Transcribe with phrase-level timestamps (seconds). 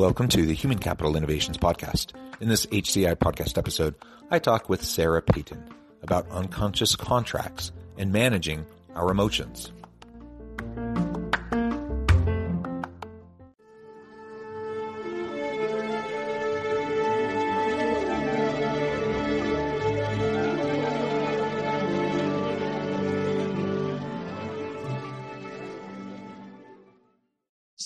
[0.00, 2.14] Welcome to the Human Capital Innovations Podcast.
[2.40, 3.94] In this HCI podcast episode,
[4.30, 5.62] I talk with Sarah Peyton
[6.02, 9.72] about unconscious contracts and managing our emotions.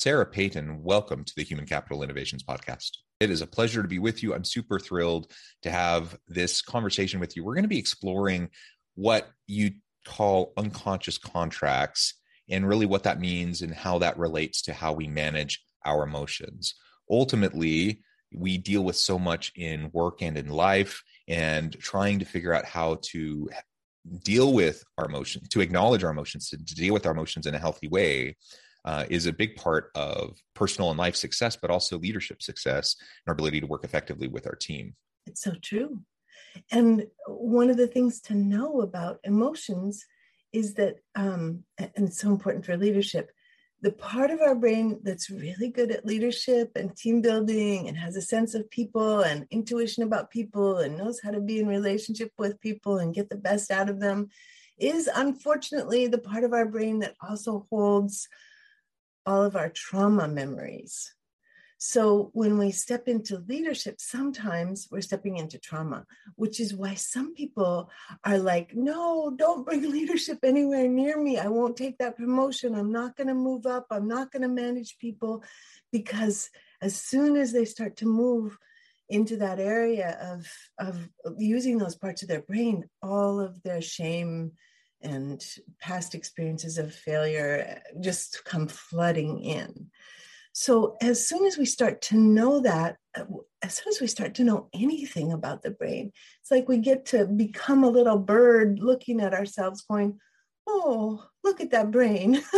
[0.05, 2.99] Sarah Peyton, welcome to the Human Capital Innovations Podcast.
[3.21, 4.35] It is a pleasure to be with you.
[4.35, 7.43] I'm super thrilled to have this conversation with you.
[7.43, 8.51] We're going to be exploring
[8.97, 9.71] what you
[10.07, 15.09] call unconscious contracts and really what that means and how that relates to how we
[15.09, 16.75] manage our emotions.
[17.11, 22.53] Ultimately, we deal with so much in work and in life and trying to figure
[22.53, 23.49] out how to
[24.23, 27.59] deal with our emotions, to acknowledge our emotions, to, deal with our emotions in a
[27.59, 28.37] healthy way
[28.85, 33.29] uh, is a big part of personal and life success, but also leadership success and
[33.29, 34.95] our ability to work effectively with our team.
[35.27, 36.01] It's so true.
[36.71, 40.05] And one of the things to know about emotions
[40.53, 43.31] is that, um, and it's so important for leadership,
[43.81, 48.17] the part of our brain that's really good at leadership and team building and has
[48.17, 52.33] a sense of people and intuition about people and knows how to be in relationship
[52.39, 54.29] with people and get the best out of them
[54.79, 58.27] is unfortunately the part of our brain that also holds
[59.27, 61.15] all of our trauma memories.
[61.87, 67.35] So when we step into leadership, sometimes we're stepping into trauma, which is why some
[67.35, 67.91] people
[68.25, 71.39] are like, no, don't bring leadership anywhere near me.
[71.39, 72.75] I won't take that promotion.
[72.75, 73.87] I'm not going to move up.
[73.91, 75.45] I'm not going to manage people.
[75.93, 76.49] Because
[76.81, 78.57] as soon as they start to move
[79.11, 84.53] into that area of, of using those parts of their brain, all of their shame,
[85.05, 85.45] and
[85.81, 89.91] past experiences of failure eh, just come flooding in.
[90.53, 93.25] So, as soon as we start to know that, eh,
[93.63, 97.07] as soon as we start to know anything about the brain, it's like we get
[97.07, 100.19] to become a little bird looking at ourselves, going,
[100.67, 102.43] Oh, look at that brain.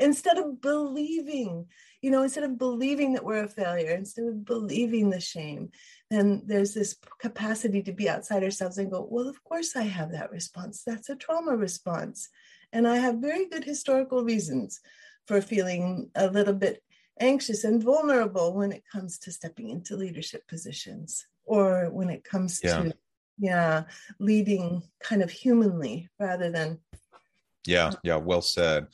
[0.00, 1.66] instead of believing
[2.02, 5.70] you know instead of believing that we're a failure instead of believing the shame
[6.10, 10.12] then there's this capacity to be outside ourselves and go well of course i have
[10.12, 12.28] that response that's a trauma response
[12.72, 14.80] and i have very good historical reasons
[15.26, 16.82] for feeling a little bit
[17.20, 22.60] anxious and vulnerable when it comes to stepping into leadership positions or when it comes
[22.62, 22.82] yeah.
[22.82, 22.94] to
[23.38, 23.84] yeah
[24.18, 26.78] leading kind of humanly rather than
[27.68, 28.86] yeah, yeah, well said.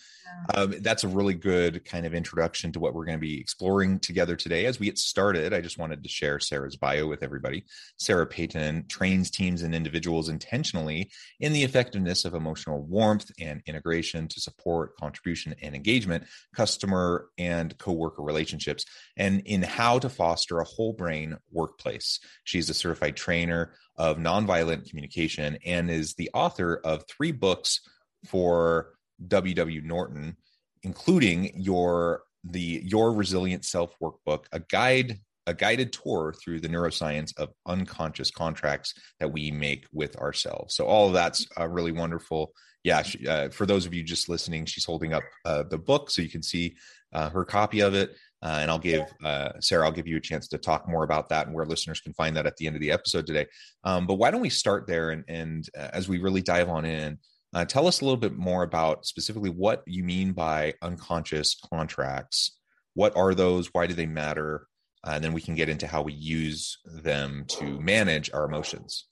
[0.51, 0.61] Yeah.
[0.61, 4.01] Um, that's a really good kind of introduction to what we're going to be exploring
[4.01, 4.67] together today.
[4.67, 7.65] As we get started, I just wanted to share Sarah's bio with everybody.
[7.99, 14.27] Sarah Peyton trains teams and individuals intentionally in the effectiveness of emotional warmth and integration
[14.27, 16.25] to support contribution and engagement,
[16.55, 18.85] customer and coworker relationships,
[19.17, 22.19] and in how to foster a whole brain workplace.
[22.43, 27.81] She's a certified trainer of nonviolent communication and is the author of three books
[28.25, 28.95] for
[29.27, 30.37] WW Norton,
[30.83, 37.37] including your the Your Resonant Self Workbook, a guide a guided tour through the neuroscience
[37.39, 40.75] of unconscious contracts that we make with ourselves.
[40.75, 42.53] So all of that's uh, really wonderful.
[42.83, 46.11] Yeah, she, uh, for those of you just listening, she's holding up uh, the book
[46.11, 46.77] so you can see
[47.13, 48.17] uh, her copy of it.
[48.43, 51.31] Uh, and I'll give uh, Sarah, I'll give you a chance to talk more about
[51.31, 53.47] that and where listeners can find that at the end of the episode today.
[53.85, 55.11] Um, but why don't we start there?
[55.11, 57.19] And, and as we really dive on in,
[57.55, 62.59] uh, tell us a little bit more about specifically what you mean by unconscious contracts.
[62.95, 63.69] What are those?
[63.73, 64.67] Why do they matter?
[65.07, 69.07] Uh, and then we can get into how we use them to manage our emotions.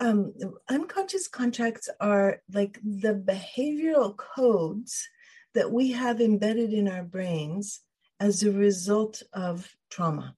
[0.00, 0.32] Um,
[0.68, 5.08] unconscious contracts are like the behavioral codes
[5.54, 7.80] that we have embedded in our brains
[8.20, 10.34] as a result of trauma.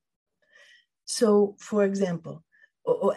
[1.04, 2.44] So, for example,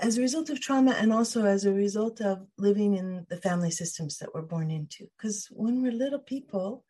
[0.01, 3.71] as a result of trauma and also as a result of living in the family
[3.71, 5.07] systems that we're born into.
[5.17, 6.83] Because when we're little people,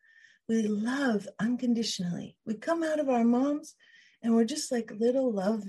[0.50, 2.36] we love unconditionally.
[2.46, 3.76] We come out of our moms
[4.22, 5.64] and we're just like little love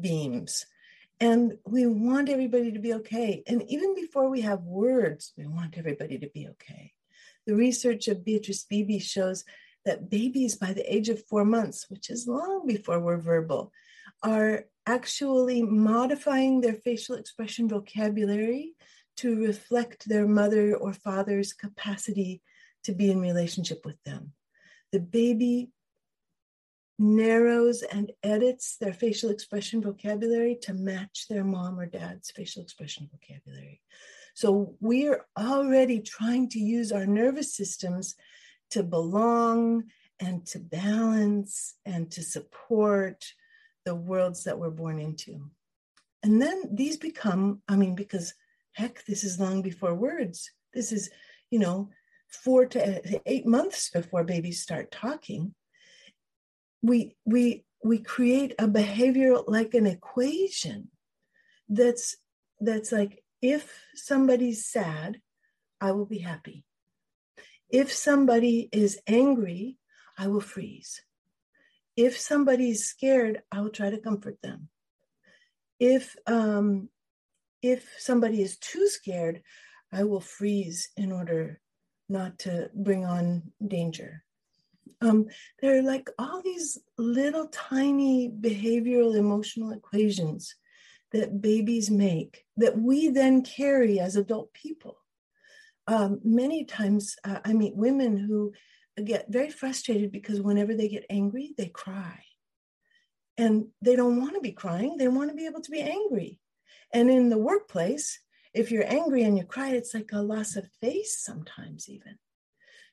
[0.00, 0.66] beams.
[1.20, 3.42] And we want everybody to be okay.
[3.46, 6.92] And even before we have words, we want everybody to be okay.
[7.46, 9.44] The research of Beatrice Beebe shows
[9.84, 13.72] that babies by the age of four months, which is long before we're verbal,
[14.22, 18.74] are actually modifying their facial expression vocabulary
[19.16, 22.42] to reflect their mother or father's capacity
[22.84, 24.32] to be in relationship with them.
[24.92, 25.70] The baby
[26.98, 33.08] narrows and edits their facial expression vocabulary to match their mom or dad's facial expression
[33.10, 33.80] vocabulary.
[34.34, 38.16] So we're already trying to use our nervous systems
[38.70, 39.84] to belong
[40.20, 43.24] and to balance and to support
[43.84, 45.50] the worlds that we're born into.
[46.22, 48.34] And then these become, I mean, because
[48.72, 50.50] heck, this is long before words.
[50.72, 51.10] This is,
[51.50, 51.90] you know,
[52.28, 55.54] four to eight months before babies start talking.
[56.82, 60.88] We we we create a behavior like an equation
[61.68, 62.16] that's
[62.60, 65.20] that's like if somebody's sad,
[65.80, 66.64] I will be happy.
[67.70, 69.78] If somebody is angry,
[70.18, 71.02] I will freeze.
[72.00, 74.70] If somebody is scared, I will try to comfort them.
[75.78, 76.88] If um,
[77.60, 79.42] if somebody is too scared,
[79.92, 81.60] I will freeze in order
[82.08, 84.24] not to bring on danger.
[85.02, 85.26] Um,
[85.60, 90.54] there are like all these little tiny behavioral emotional equations
[91.12, 94.96] that babies make that we then carry as adult people.
[95.86, 98.54] Um, many times uh, I meet women who
[99.00, 102.24] get very frustrated because whenever they get angry, they cry.
[103.36, 106.38] And they don't want to be crying, they want to be able to be angry.
[106.92, 108.18] And in the workplace,
[108.52, 112.18] if you're angry and you cry, it's like a loss of face sometimes, even.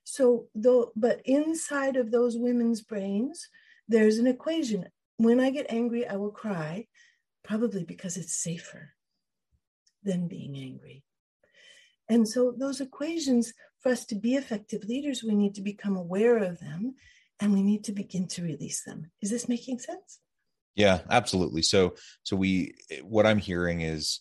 [0.04, 3.50] So, though, but inside of those women's brains,
[3.88, 4.88] there's an equation.
[5.18, 6.88] When I get angry, I will cry,
[7.44, 8.92] probably because it's safer
[10.04, 11.04] than being angry.
[12.08, 16.38] And so, those equations, for us to be effective leaders, we need to become aware
[16.38, 16.96] of them
[17.40, 19.12] and we need to begin to release them.
[19.22, 20.20] Is this making sense?
[20.76, 21.62] Yeah, absolutely.
[21.62, 24.20] So, so we, what I'm hearing is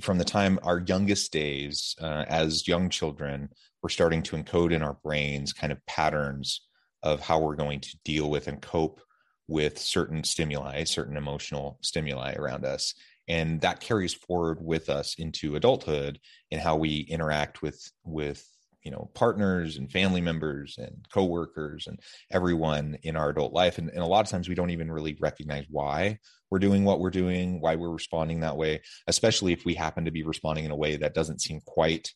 [0.00, 3.48] from the time our youngest days uh, as young children,
[3.82, 6.66] we're starting to encode in our brains kind of patterns
[7.02, 9.00] of how we're going to deal with and cope
[9.48, 12.94] with certain stimuli, certain emotional stimuli around us
[13.28, 16.18] and that carries forward with us into adulthood
[16.50, 18.46] and how we interact with with
[18.82, 21.98] you know partners and family members and coworkers and
[22.30, 23.78] everyone in our adult life.
[23.78, 26.18] And, and, a lot of times we don't even really recognize why
[26.50, 30.10] we're doing what we're doing why we're responding that way especially if we happen to
[30.10, 32.12] be responding in a way that doesn't seem quite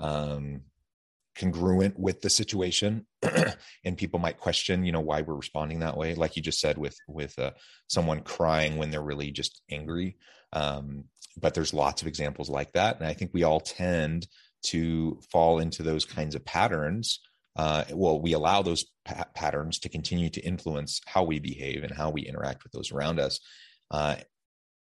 [0.00, 0.62] um,
[1.36, 3.06] congruent with the situation.
[3.84, 6.14] And people might question you know why we're responding that way.
[6.14, 7.52] Like you just said with with uh,
[7.86, 10.16] someone crying when they're really just angry.
[10.52, 11.04] Um,
[11.36, 12.98] but there's lots of examples like that.
[12.98, 14.26] And i think we all tend
[14.66, 17.20] to fall into those kinds of patterns
[17.56, 21.94] uh, well we allow those pa- patterns to continue to influence how we behave and
[21.94, 23.40] how we interact with those around us
[23.90, 24.16] uh,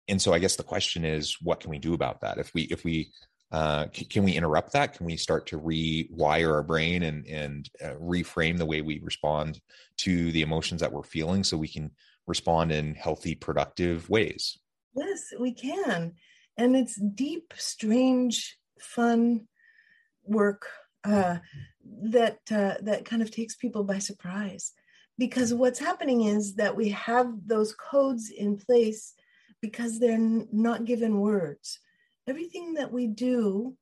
[0.08, 2.62] and so i guess the question is what can we do about that if we
[2.62, 3.10] if we
[3.54, 4.94] uh, can we interrupt that?
[4.94, 9.60] Can we start to rewire our brain and and uh, reframe the way we respond
[9.98, 11.92] to the emotions that we're feeling, so we can
[12.26, 14.58] respond in healthy, productive ways?
[14.96, 16.14] Yes, we can,
[16.56, 19.46] and it's deep, strange, fun
[20.24, 20.66] work
[21.04, 21.38] uh,
[22.02, 24.72] that uh, that kind of takes people by surprise.
[25.16, 29.14] Because what's happening is that we have those codes in place
[29.60, 31.78] because they're not given words
[32.26, 33.76] everything that we do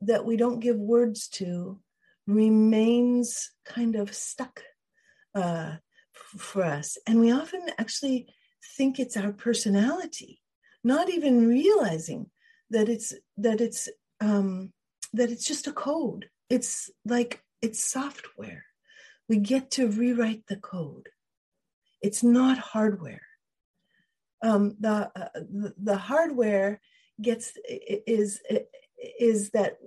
[0.00, 1.80] that we don't give words to
[2.26, 4.62] remains kind of stuck
[5.34, 5.76] uh,
[6.12, 6.96] for us.
[7.06, 8.28] And we often actually
[8.76, 10.40] think it's our personality,
[10.82, 12.30] not even realizing
[12.70, 13.88] that it's that it's
[14.20, 14.72] um,
[15.14, 16.28] that it's just a code.
[16.50, 18.64] It's like it's software.
[19.28, 21.08] We get to rewrite the code.
[22.02, 23.26] It's not hardware.
[24.42, 26.80] Um, the, uh, the the hardware
[27.20, 28.40] gets is
[29.18, 29.78] is that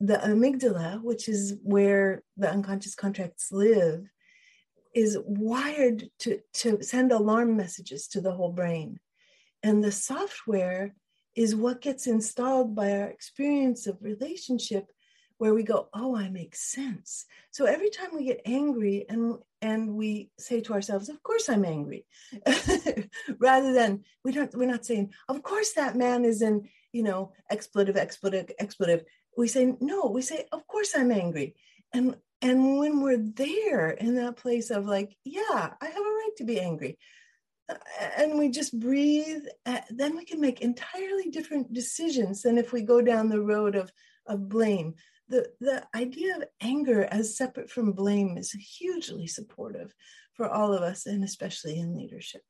[0.00, 4.08] the amygdala, which is where the unconscious contracts live,
[4.94, 8.98] is wired to, to send alarm messages to the whole brain.
[9.62, 10.94] And the software
[11.34, 14.86] is what gets installed by our experience of relationship,
[15.38, 17.24] where we go, Oh, I make sense.
[17.50, 21.64] So every time we get angry, and and we say to ourselves of course i'm
[21.64, 22.06] angry
[23.38, 27.32] rather than we don't we're not saying of course that man is in you know
[27.50, 29.04] expletive expletive expletive.
[29.36, 31.54] We say no we say of course i'm angry.
[31.92, 36.30] And and when we're there in that place of like yeah i have a right
[36.38, 36.98] to be angry
[38.16, 42.82] and we just breathe uh, then we can make entirely different decisions than if we
[42.82, 43.92] go down the road of
[44.26, 44.94] of blame.
[45.28, 49.94] The, the idea of anger as separate from blame is hugely supportive
[50.34, 52.42] for all of us and especially in leadership.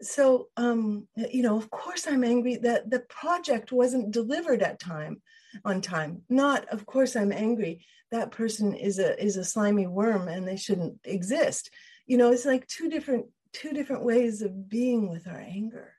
[0.00, 5.22] So um, you know of course i'm angry that the project wasn't delivered at time
[5.64, 6.22] on time.
[6.28, 7.86] Not of course i'm angry.
[8.10, 11.70] That person is a is a slimy worm and they shouldn't exist.
[12.06, 15.94] You know it's like two different two different ways of being with our anger.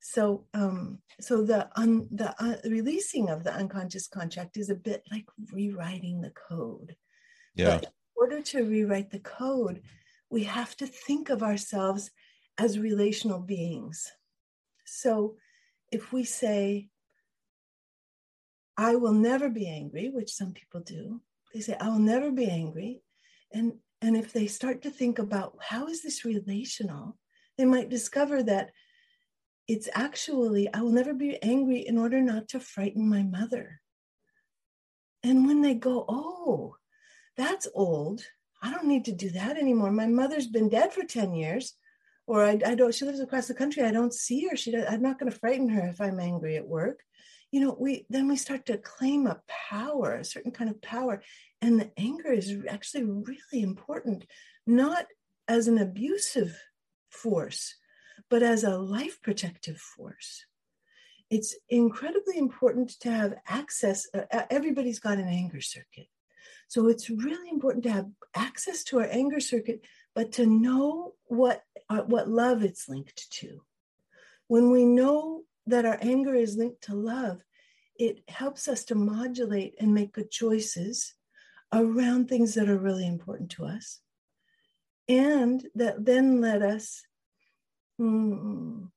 [0.00, 5.02] So um so the un, the uh, releasing of the unconscious contract is a bit
[5.10, 6.96] like rewriting the code.
[7.54, 7.76] Yeah.
[7.76, 9.82] but in order to rewrite the code
[10.30, 12.10] we have to think of ourselves
[12.56, 14.10] as relational beings.
[14.86, 15.36] So
[15.90, 16.88] if we say
[18.76, 21.20] i will never be angry which some people do
[21.52, 23.02] they say i will never be angry
[23.52, 27.16] and and if they start to think about how is this relational
[27.60, 28.70] they might discover that
[29.68, 33.82] it's actually, I will never be angry in order not to frighten my mother.
[35.22, 36.76] And when they go, oh,
[37.36, 38.22] that's old.
[38.62, 39.92] I don't need to do that anymore.
[39.92, 41.74] My mother's been dead for 10 years,
[42.26, 43.82] or I, I don't, she lives across the country.
[43.82, 44.56] I don't see her.
[44.56, 47.00] She, I'm not going to frighten her if I'm angry at work.
[47.50, 51.22] You know, we then we start to claim a power, a certain kind of power.
[51.60, 54.24] And the anger is actually really important,
[54.66, 55.06] not
[55.48, 56.56] as an abusive
[57.10, 57.74] force,
[58.28, 60.44] but as a life protective force.
[61.28, 64.08] It's incredibly important to have access.
[64.14, 66.08] Uh, everybody's got an anger circuit.
[66.68, 69.80] So it's really important to have access to our anger circuit,
[70.14, 73.62] but to know what, uh, what love it's linked to.
[74.46, 77.42] When we know that our anger is linked to love,
[77.98, 81.14] it helps us to modulate and make good choices
[81.72, 84.00] around things that are really important to us.
[85.08, 87.02] And that then let us
[88.00, 88.88] mm,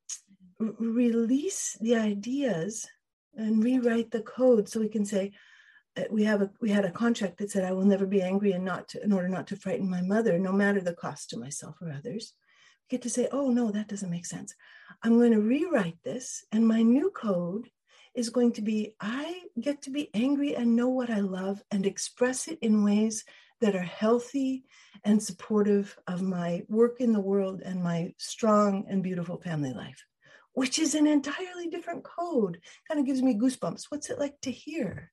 [0.60, 2.88] release the ideas
[3.36, 5.32] and rewrite the code so we can say
[5.98, 8.51] uh, we have a we had a contract that said I will never be angry
[8.51, 11.38] and not to, in order not to frighten my mother, no matter the cost to
[11.38, 12.34] myself or others.
[12.90, 14.54] Get to say, oh no, that doesn't make sense.
[15.02, 17.70] I'm going to rewrite this, and my new code
[18.13, 21.86] is going to be I get to be angry and know what I love and
[21.86, 23.24] express it in ways
[23.62, 24.66] that are healthy
[25.06, 30.06] and supportive of my work in the world and my strong and beautiful family life,
[30.52, 32.60] which is an entirely different code.
[32.90, 33.86] Kind of gives me goosebumps.
[33.90, 35.12] What's it like to hear?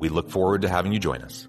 [0.00, 1.46] We look forward to having you join us.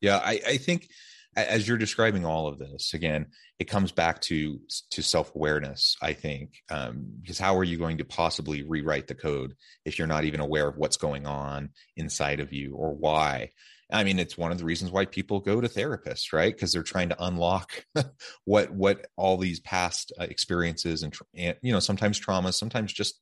[0.00, 0.88] Yeah, I, I think
[1.36, 3.26] as you're describing all of this again
[3.58, 8.04] it comes back to to self-awareness i think um, because how are you going to
[8.04, 9.54] possibly rewrite the code
[9.86, 13.50] if you're not even aware of what's going on inside of you or why
[13.92, 16.54] i mean it's one of the reasons why people go to therapists right?
[16.54, 17.84] Because they're trying to unlock
[18.44, 23.20] what what all these past uh, experiences and, and you know sometimes trauma sometimes just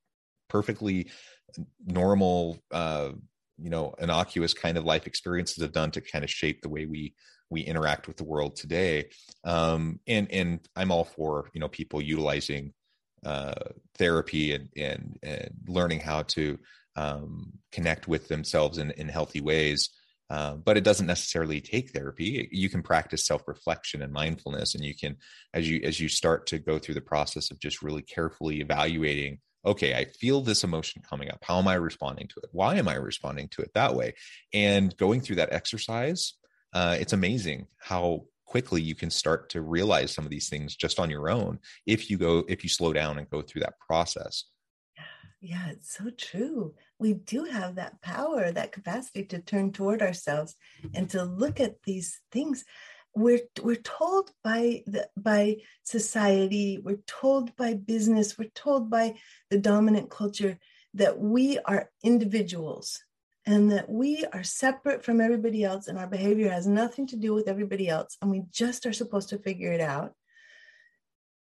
[0.48, 1.10] perfectly
[1.86, 3.10] normal uh
[3.58, 6.86] you know innocuous kind of life experiences have done to kind of shape the way
[6.86, 7.14] we
[7.50, 9.08] we interact with the world today.
[9.44, 12.72] Um and and i'm all for you know people utilizing
[13.24, 13.54] uh
[13.98, 16.58] therapy and and, and learning how to
[16.96, 19.90] um connect with themselves in in healthy ways
[20.30, 22.48] uh, but it doesn't necessarily take therapy.
[22.52, 25.16] You can practice self-reflection and mindfulness and you can
[25.52, 29.38] as you as you start to go through the process of just really carefully evaluating
[29.66, 31.38] okay i feel this emotion coming up.
[31.42, 32.48] How am i responding to it?
[32.52, 34.14] Why am i responding to it that way?
[34.54, 36.34] And going through that exercise
[36.72, 41.00] uh, it's amazing how quickly you can start to realize some of these things just
[41.00, 44.44] on your own if you go if you slow down and go through that process.
[45.40, 50.54] Yeah it's so true we do have that power that capacity to turn toward ourselves
[50.94, 52.64] and to look at these things.
[53.16, 59.16] We're we're told by the by society we're told by business we're told by
[59.50, 60.58] the dominant culture
[60.94, 63.02] that we are individuals
[63.46, 67.34] and that we are separate from everybody else and our behavior has nothing to do
[67.34, 70.12] with everybody else and we just are supposed to figure it out.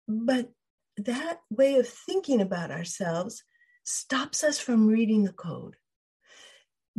[0.05, 0.50] But
[0.98, 3.43] that way of thinking about ourselves
[3.83, 5.75] stops us from reading the code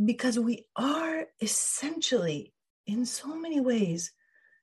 [0.03, 2.53] because we are essentially
[2.85, 4.11] in so many ways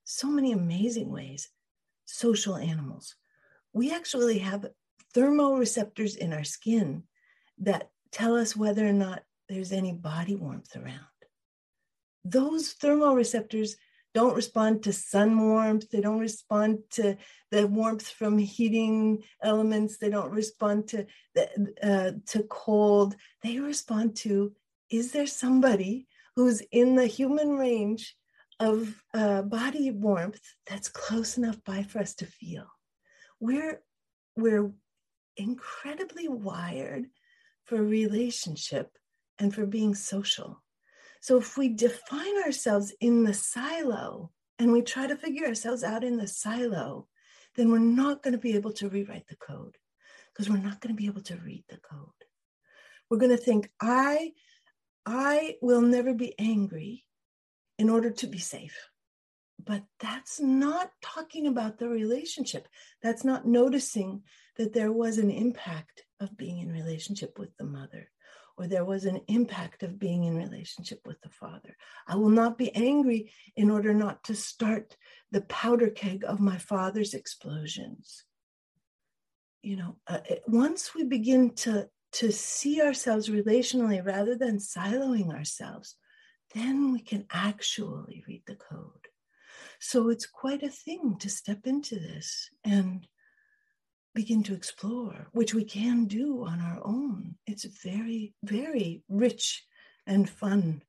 [0.05, 1.49] so many amazing ways
[2.05, 3.15] social animals
[3.73, 4.67] we actually have
[5.15, 7.03] thermoreceptors in our skin
[7.59, 11.01] that tell us whether or not there's any body warmth around.
[12.25, 13.73] Those thermoreceptors
[14.15, 15.89] don't respond to sun warmth.
[15.91, 17.17] They don't respond to
[17.51, 19.99] the warmth from heating elements.
[19.99, 21.07] They don't respond to
[21.83, 23.17] uh, to cold.
[23.43, 24.53] They respond to
[24.91, 28.15] is there somebody who's in the human range
[28.61, 32.67] of uh, body warmth that's close enough by for us to feel?
[33.41, 33.83] We're
[34.37, 34.73] we're
[35.37, 37.07] incredibly wired
[37.65, 38.91] for relationship
[39.39, 40.62] and for being social.
[41.23, 46.03] So if we define ourselves in the silo and we try to figure ourselves out
[46.03, 47.07] in the silo,
[47.55, 49.77] then we're not going to be able to rewrite the code
[50.33, 52.09] because we're not going to be able to read the code.
[53.09, 54.33] We're going to think, I,
[55.07, 57.05] I will never be angry
[57.79, 58.89] in order to be safe.
[59.65, 62.67] But that's not talking about the relationship.
[63.01, 64.23] That's not noticing
[64.57, 68.11] that there was an impact of being in relationship with the mother
[68.63, 71.77] or there was an impact of being in relationship with the father.
[72.07, 74.97] I will not be angry in order not to start
[75.33, 78.25] the powder keg of my father's explosions.
[79.63, 85.97] You know, uh, once we begin to to see ourselves relationally rather than siloing ourselves,
[86.55, 89.09] then we can actually read the code.
[89.81, 93.09] So it's quite a thing to step into this and
[94.15, 97.37] begin to explore, which we can do on our own.
[97.47, 99.65] It's very, very rich
[100.07, 100.83] and fun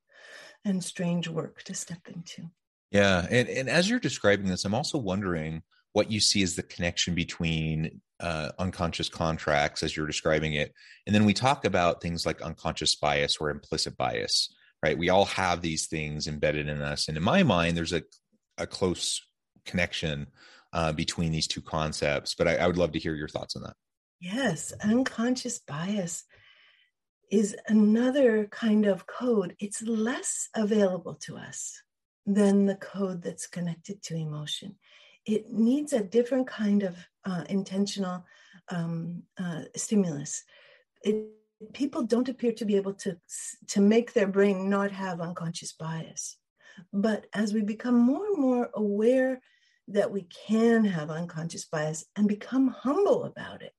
[0.64, 2.50] and strange work to step into.
[2.90, 3.26] Yeah.
[3.30, 7.14] And, and as you're describing this, I'm also wondering what you see as the connection
[7.14, 10.72] between uh, unconscious contracts as you're describing it.
[11.06, 14.98] And then we talk about things like unconscious bias or implicit bias, right?
[14.98, 17.08] We all have these things embedded in us.
[17.08, 18.02] And in my mind, there's a,
[18.58, 19.20] a close
[19.64, 20.26] connection
[20.74, 22.34] uh, between these two concepts.
[22.34, 23.76] But I, I would love to hear your thoughts on that.
[24.20, 26.24] Yes, unconscious bias
[27.30, 29.54] is another kind of code.
[29.58, 31.80] It's less available to us
[32.26, 34.76] than the code that's connected to emotion.
[35.26, 38.24] It needs a different kind of uh, intentional
[38.68, 40.44] um, uh, stimulus.
[41.02, 41.26] It,
[41.72, 43.16] people don't appear to be able to,
[43.68, 46.36] to make their brain not have unconscious bias.
[46.92, 49.40] But as we become more and more aware
[49.88, 53.74] that we can have unconscious bias and become humble about it.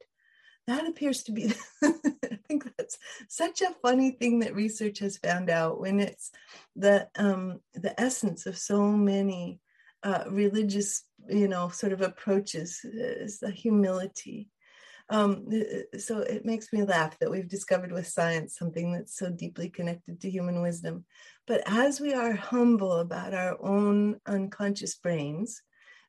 [0.67, 5.49] That appears to be, I think that's such a funny thing that research has found
[5.49, 6.31] out when it's
[6.75, 9.59] the um, the essence of so many
[10.03, 14.49] uh, religious, you know, sort of approaches is the humility.
[15.09, 15.47] Um,
[15.99, 20.19] so it makes me laugh that we've discovered with science something that's so deeply connected
[20.21, 21.05] to human wisdom.
[21.45, 25.61] But as we are humble about our own unconscious brains,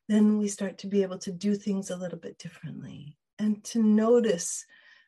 [0.07, 3.81] then we start to be able to do things a little bit differently and to
[3.81, 4.65] notice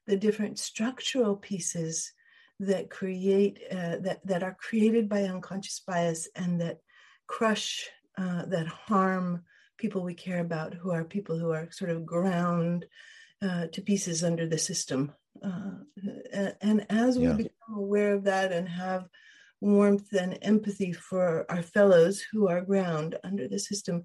[0.07, 2.13] the different structural pieces
[2.59, 6.79] that create uh, that that are created by unconscious bias and that
[7.27, 9.43] crush uh, that harm
[9.77, 12.85] people we care about who are people who are sort of ground
[13.41, 17.33] uh, to pieces under the system uh, and as we yeah.
[17.33, 19.07] become aware of that and have
[19.61, 24.03] warmth and empathy for our fellows who are ground under the system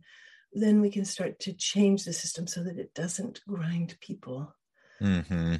[0.54, 4.54] then we can start to change the system so that it doesn't grind people.
[5.02, 5.56] Mm-hmm.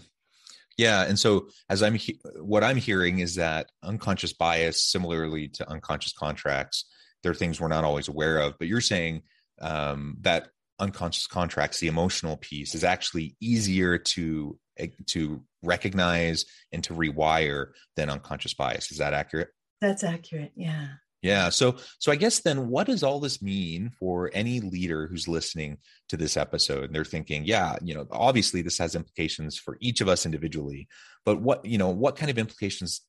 [0.77, 5.69] Yeah, and so as I'm he- what I'm hearing is that unconscious bias, similarly to
[5.69, 6.87] unconscious contracts,
[7.23, 8.55] there are things we're not always aware of.
[8.59, 9.23] But you're saying
[9.61, 16.83] um, that unconscious contracts, the emotional piece, is actually easier to eh, to recognize and
[16.85, 18.91] to rewire than unconscious bias.
[18.91, 19.49] Is that accurate?
[19.81, 20.53] That's accurate.
[20.57, 20.89] Yeah.
[21.25, 21.49] Yeah.
[21.49, 25.79] So so I guess then what does all this mean for any leader who's listening
[26.11, 30.03] to this episode and they're thinking, yeah, you know, obviously this has implications for each
[30.03, 30.87] of us individually,
[31.25, 33.01] but what, you know, what kind of implications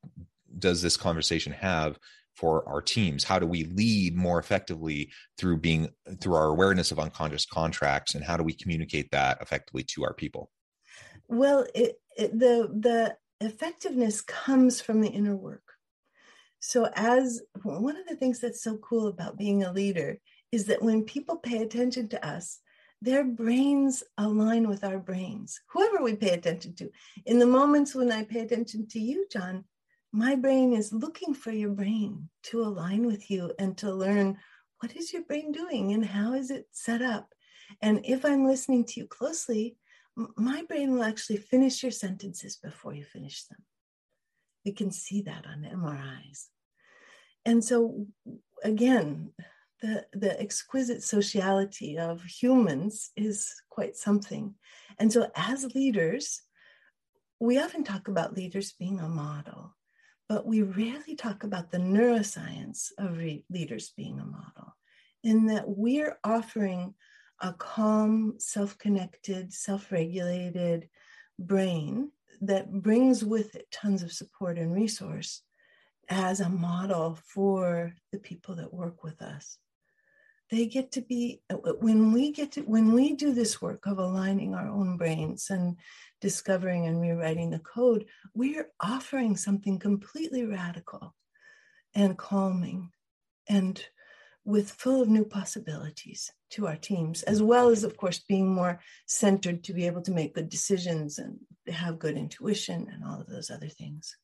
[0.57, 1.99] does this conversation have
[2.35, 3.25] for our teams?
[3.25, 5.89] How do we lead more effectively through being
[6.21, 10.13] through our awareness of unconscious contracts and how do we communicate that effectively to our
[10.13, 10.49] people?
[11.27, 15.74] Well, it, it, the the effectiveness comes from the inner work
[16.67, 20.17] so, as one of the things that's so cool about being a leader
[20.51, 22.59] is that when people pay attention to us,
[23.03, 26.89] their brains align with our brains, whoever we pay attention to.
[27.27, 29.65] In the moments when I pay attention to you, John,
[30.11, 34.39] my brain is looking for your brain to align with you and to learn
[34.79, 37.31] what is your brain doing and how is it set up.
[37.79, 39.77] And if I'm listening to you closely,
[40.35, 43.59] my brain will actually finish your sentences before you finish them.
[44.65, 46.47] We can see that on MRIs
[47.45, 48.07] and so
[48.63, 49.31] again
[49.81, 54.55] the the exquisite sociality of humans is quite something.
[54.99, 56.41] And so as leaders
[57.39, 59.75] we often talk about leaders being a model
[60.27, 64.75] but we rarely talk about the neuroscience of re- leaders being a model
[65.23, 66.93] in that we're offering
[67.41, 70.87] a calm self-connected self-regulated
[71.37, 72.09] brain
[72.41, 75.41] that brings with it tons of support and resource
[76.09, 79.57] as a model for the people that work with us.
[80.51, 83.97] They get to be, uh, when we get to, when we do this work of
[83.97, 85.77] aligning our own brains and
[86.21, 91.15] discovering and rewriting the code, we're offering something completely radical
[91.95, 92.91] and calming
[93.49, 93.83] and
[94.43, 98.79] with full of new possibilities to our teams, as well as, of course, being more
[99.07, 103.27] centered to be able to make good decisions and have good intuition and all of
[103.27, 104.15] those other things.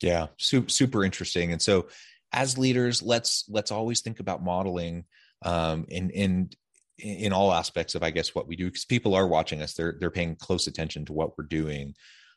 [0.00, 1.52] Yeah, super super interesting.
[1.52, 1.88] And so,
[2.32, 5.04] as leaders, let's let's always think about modeling
[5.42, 6.50] um, in in
[6.98, 9.74] in all aspects of I guess what we do because people are watching us.
[9.74, 11.94] They're they're paying close attention to what we're doing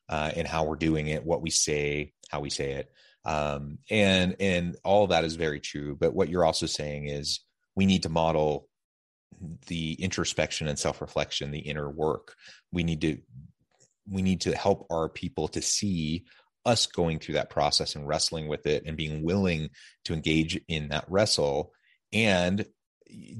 [0.10, 2.92] uh, and how we're doing it, what we say, how we say it,
[3.26, 5.96] um, and and all that is very true.
[6.00, 7.42] But what you're also saying is
[7.76, 8.68] we need to model
[9.68, 12.36] the introspection and self reflection, the inner work.
[12.72, 13.18] We need to
[14.10, 16.26] we need to help our people to see
[16.66, 19.70] us going through that process and wrestling with it and being willing
[20.06, 21.72] to engage in that wrestle
[22.12, 22.66] and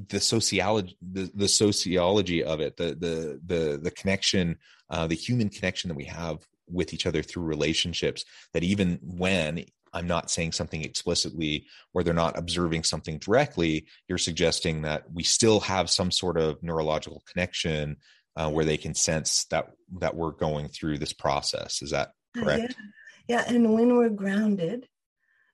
[0.08, 4.58] the sociology the, the sociology of it the the the the connection
[4.90, 9.64] uh, the human connection that we have with each other through relationships that even when
[9.94, 15.24] i'm not saying something explicitly or they're not observing something directly you're suggesting that we
[15.24, 17.98] still have some sort of neurological connection
[18.36, 19.68] uh, where they can sense that
[20.00, 22.86] that we're going through this process is that correct yeah.
[23.28, 24.88] Yeah, and when we're grounded,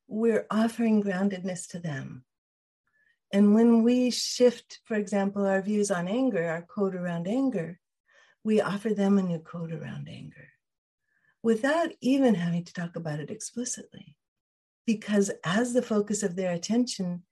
[0.08, 2.26] we're offering groundedness to them.
[3.32, 7.80] And when we shift, for example, our views on anger, our code around anger,
[8.44, 10.48] we offer them a new code around anger
[11.44, 14.16] without even having to talk about it explicitly.
[14.88, 17.24] Because as the focus of their attention,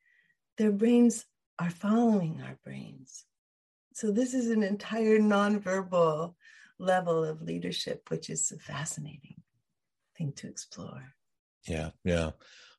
[0.60, 1.26] their brains
[1.58, 3.26] are following our brains.
[3.94, 6.36] So, this is an entire nonverbal
[6.78, 9.42] level of leadership, which is fascinating
[10.18, 11.04] thing to explore.
[11.68, 12.32] Yeah, yeah.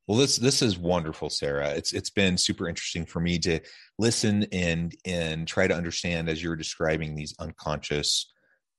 [0.06, 1.70] Well, this this is wonderful, Sarah.
[1.70, 3.60] It's it's been super interesting for me to
[3.98, 8.32] listen and and try to understand as you're describing these unconscious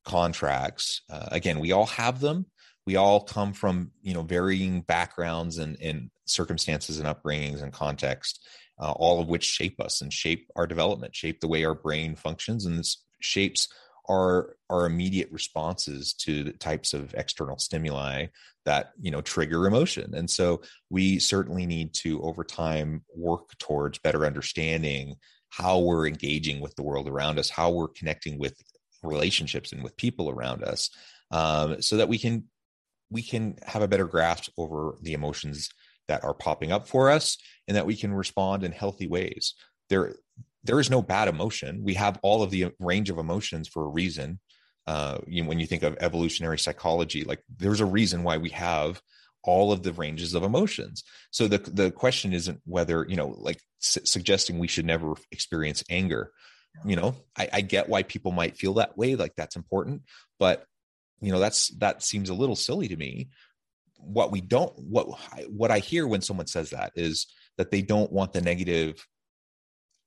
[0.05, 1.03] contracts.
[1.09, 2.47] Uh, again, we all have them.
[2.87, 8.43] We all come from you know varying backgrounds and, and circumstances and upbringings and context,
[8.81, 12.15] uh, all of which shape us and shape our development, shape the way our brain
[12.15, 13.67] functions, and this shapes
[14.09, 18.27] our our immediate responses to the types of external stimuli
[18.65, 20.13] that you know trigger emotion.
[20.13, 25.15] And so we certainly need to over time work towards better understanding
[25.49, 28.55] how we're engaging with the world around us how we're connecting with
[29.01, 30.91] relationships and with people around us
[31.31, 32.43] um, so that we can
[33.09, 35.69] we can have a better grasp over the emotions
[36.07, 39.55] that are popping up for us and that we can respond in healthy ways.
[39.89, 40.15] There
[40.63, 41.83] there is no bad emotion.
[41.83, 44.39] We have all of the range of emotions for a reason.
[44.87, 49.01] Uh, you when you think of evolutionary psychology, like there's a reason why we have
[49.43, 51.03] all of the ranges of emotions.
[51.31, 55.83] So the the question isn't whether you know, like su- suggesting we should never experience
[55.89, 56.31] anger.
[56.85, 60.03] You know, I, I get why people might feel that way, like that's important,
[60.39, 60.65] but
[61.21, 63.29] you know, that's that seems a little silly to me.
[63.97, 65.07] What we don't, what
[65.49, 69.05] what I hear when someone says that is that they don't want the negative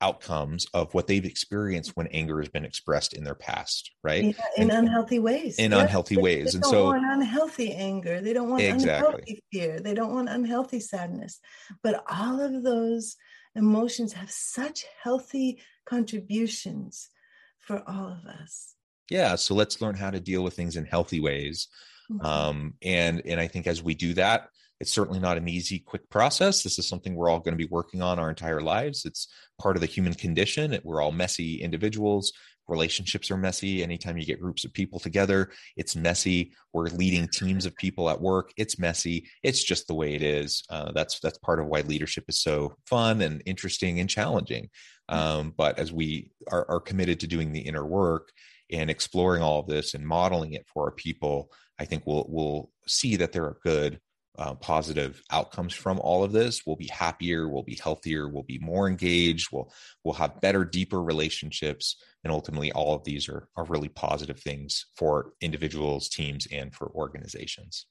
[0.02, 4.24] outcomes of what they've experienced when anger has been expressed in their past, right?
[4.24, 5.58] Yeah, in and, unhealthy ways.
[5.58, 6.52] In unhealthy they, ways.
[6.52, 8.20] They and so want unhealthy anger.
[8.20, 8.90] They don't want exactly.
[8.90, 9.80] unhealthy fear.
[9.80, 11.40] They don't want unhealthy sadness.
[11.82, 13.16] But all of those
[13.54, 17.08] emotions have such healthy contributions
[17.58, 18.74] for all of us.
[19.08, 19.36] Yeah.
[19.36, 21.68] So let's learn how to deal with things in healthy ways.
[22.10, 22.26] Mm-hmm.
[22.26, 24.48] Um, and and I think as we do that,
[24.82, 26.64] it's certainly not an easy, quick process.
[26.64, 29.04] This is something we're all going to be working on our entire lives.
[29.04, 29.28] It's
[29.60, 30.76] part of the human condition.
[30.82, 32.32] We're all messy individuals.
[32.66, 33.84] Relationships are messy.
[33.84, 36.52] Anytime you get groups of people together, it's messy.
[36.72, 38.50] We're leading teams of people at work.
[38.56, 39.28] It's messy.
[39.44, 40.64] It's just the way it is.
[40.68, 44.68] Uh, that's that's part of why leadership is so fun and interesting and challenging.
[45.08, 48.32] Um, but as we are, are committed to doing the inner work
[48.68, 52.70] and exploring all of this and modeling it for our people, I think we'll we'll
[52.88, 54.00] see that there are good
[54.38, 56.62] uh, positive outcomes from all of this.
[56.66, 59.72] We'll be happier we'll be healthier we'll be more engaged we'll
[60.04, 61.96] we'll have better deeper relationships.
[62.24, 66.90] And ultimately all of these are are really positive things for individuals teams and for
[66.94, 67.86] organizations.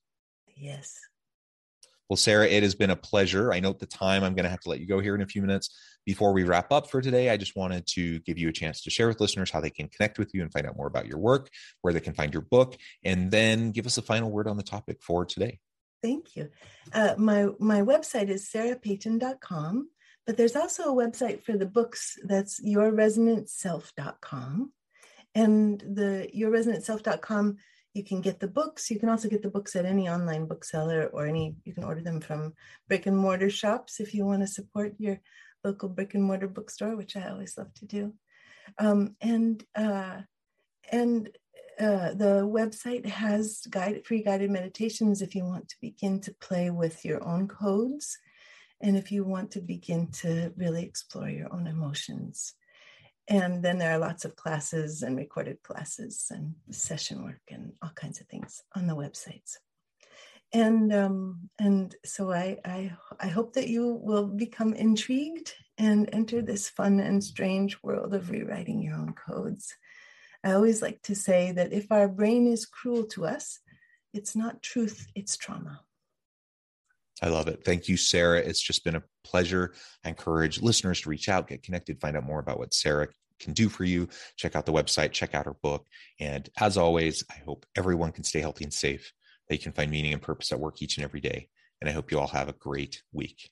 [0.56, 0.98] Yes.
[2.10, 3.54] Well sarah it has been a pleasure.
[3.54, 5.28] I note the time i'm going to have to let you go here in a
[5.28, 5.70] few minutes.
[6.08, 8.90] Before we wrap up for today i just wanted to give you a chance to
[8.90, 11.20] share with listeners how they can connect with you and find out more about your
[11.20, 11.52] work
[11.82, 14.64] where they can find your book and then give us a final word on the
[14.64, 15.60] topic for today
[16.02, 16.50] Thank you.
[16.94, 19.90] Uh, my my website is sarahpeyton.com,
[20.26, 24.72] but there's also a website for the books that's yourresonantself.com.
[25.34, 27.58] And the yourresonantself.com,
[27.94, 28.90] you can get the books.
[28.90, 32.02] You can also get the books at any online bookseller or any, you can order
[32.02, 32.54] them from
[32.88, 35.22] brick and mortar shops if you want to support your
[35.64, 38.14] local brick and mortar bookstore, which I always love to do.
[38.78, 40.22] Um, and uh,
[40.92, 41.30] and
[41.82, 46.70] uh, the website has guide, free guided meditations if you want to begin to play
[46.70, 48.20] with your own codes
[48.82, 52.54] and if you want to begin to really explore your own emotions.
[53.28, 57.92] And then there are lots of classes and recorded classes and session work and all
[57.96, 59.56] kinds of things on the websites.
[60.54, 66.42] And um, and so I, I I hope that you will become intrigued and enter
[66.42, 69.74] this fun and strange world of rewriting your own codes.
[70.44, 73.60] I always like to say that if our brain is cruel to us,
[74.14, 75.82] it's not truth, it's trauma.
[77.22, 77.64] I love it.
[77.64, 78.40] Thank you, Sarah.
[78.40, 79.74] It's just been a pleasure.
[80.04, 83.54] I encourage listeners to reach out, get connected, find out more about what Sarah can
[83.54, 84.10] do for you.
[84.38, 85.86] Check out the website, check out her book.
[86.20, 89.14] And as always, I hope everyone can stay healthy and safe,
[89.48, 91.50] that you can find meaning and purpose at work each and every day.
[91.80, 93.52] And I hope you all have a great week.